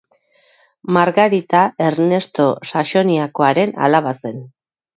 Margarita 0.97 1.61
Ernesto 1.89 2.47
Saxoniakoaren 2.73 3.79
alaba 3.89 4.19
zen. 4.25 4.45